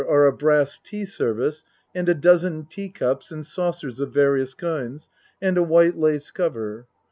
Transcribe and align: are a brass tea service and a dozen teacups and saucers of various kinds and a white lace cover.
are 0.09 0.25
a 0.25 0.33
brass 0.33 0.79
tea 0.79 1.05
service 1.05 1.63
and 1.93 2.09
a 2.09 2.15
dozen 2.15 2.65
teacups 2.65 3.31
and 3.31 3.45
saucers 3.45 3.99
of 3.99 4.11
various 4.11 4.55
kinds 4.55 5.07
and 5.39 5.59
a 5.59 5.63
white 5.63 5.95
lace 5.95 6.31
cover. 6.31 6.87